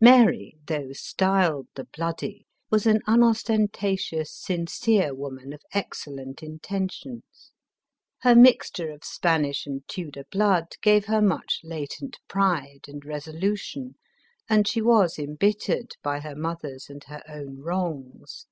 [0.00, 0.32] Mar}*,
[0.68, 7.52] though styled the Bloody, was an unostenta tious, sincere woman of excellent intentions.
[8.22, 13.96] Her mix ture of Spanish and Tudor blood gave her much latent pride and resolution,
[14.48, 18.46] and she was embittered by her mother's and her own wrongs.